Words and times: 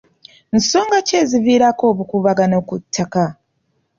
Nsonga 0.57 0.97
ki 1.07 1.13
eziviirako 1.21 1.83
obukuubagano 1.91 2.57
ku 2.67 2.75
ttaka? 2.83 3.25